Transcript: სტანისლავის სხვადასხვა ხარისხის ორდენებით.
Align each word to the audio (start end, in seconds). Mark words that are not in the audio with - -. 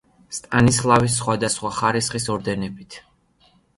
სტანისლავის 0.35 1.17
სხვადასხვა 1.21 1.73
ხარისხის 1.81 2.25
ორდენებით. 2.37 2.99